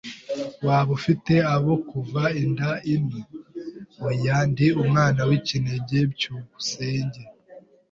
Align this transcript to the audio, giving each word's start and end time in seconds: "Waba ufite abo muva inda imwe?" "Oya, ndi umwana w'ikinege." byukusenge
"Waba 0.65 0.91
ufite 0.99 1.33
abo 1.53 1.73
muva 1.87 2.23
inda 2.43 2.69
imwe?" 2.95 3.19
"Oya, 4.07 4.37
ndi 4.49 4.67
umwana 4.81 5.21
w'ikinege." 5.29 5.97
byukusenge 6.13 7.21